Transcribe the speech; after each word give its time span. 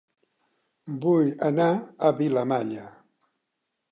Vull 1.03 1.29
anar 1.49 1.69
a 1.77 2.11
Vilamalla 2.21 2.89